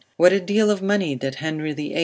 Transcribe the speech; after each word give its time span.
What 0.17 0.33
a 0.33 0.39
deal 0.39 0.71
of 0.71 0.81
money 0.81 1.13
did 1.13 1.35
Henry 1.35 1.73
VIII. 1.73 1.99